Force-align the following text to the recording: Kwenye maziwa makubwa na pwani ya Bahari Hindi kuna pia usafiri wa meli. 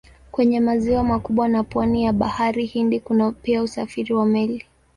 Kwenye 0.31 0.59
maziwa 0.59 1.03
makubwa 1.03 1.47
na 1.49 1.63
pwani 1.63 2.03
ya 2.03 2.13
Bahari 2.13 2.65
Hindi 2.65 2.99
kuna 2.99 3.31
pia 3.31 3.61
usafiri 3.63 4.13
wa 4.13 4.25
meli. 4.25 4.65